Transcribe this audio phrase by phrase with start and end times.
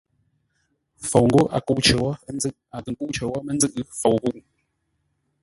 [1.09, 4.15] Fou ghó a kə́u cər wó ńzʉ́ʼ, a kə̂ kə́u cər wó mə́ ńzʉ́ʼ, fou
[4.21, 4.39] ghúʼu.